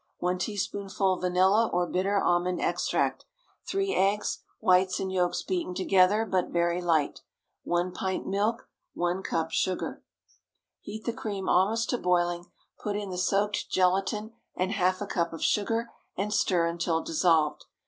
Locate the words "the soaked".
13.11-13.69